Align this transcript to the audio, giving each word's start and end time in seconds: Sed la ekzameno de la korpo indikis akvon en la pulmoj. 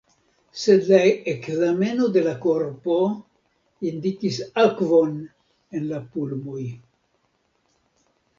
Sed 0.59 0.87
la 0.91 0.97
ekzameno 1.33 2.07
de 2.15 2.23
la 2.27 2.33
korpo 2.45 2.95
indikis 3.91 4.41
akvon 4.63 5.13
en 5.81 5.87
la 5.93 6.01
pulmoj. 6.17 6.65